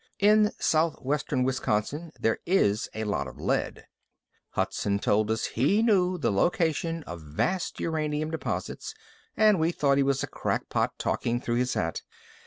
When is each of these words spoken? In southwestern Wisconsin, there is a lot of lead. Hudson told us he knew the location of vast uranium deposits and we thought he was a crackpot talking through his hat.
In 0.17 0.51
southwestern 0.57 1.43
Wisconsin, 1.43 2.11
there 2.19 2.39
is 2.47 2.89
a 2.95 3.03
lot 3.03 3.27
of 3.27 3.39
lead. 3.39 3.85
Hudson 4.53 4.97
told 4.97 5.29
us 5.29 5.45
he 5.53 5.83
knew 5.83 6.17
the 6.17 6.31
location 6.31 7.03
of 7.03 7.21
vast 7.21 7.79
uranium 7.79 8.31
deposits 8.31 8.95
and 9.37 9.59
we 9.59 9.71
thought 9.71 9.97
he 9.97 10.03
was 10.03 10.23
a 10.23 10.27
crackpot 10.27 10.97
talking 10.97 11.39
through 11.39 11.57
his 11.57 11.75
hat. 11.75 12.01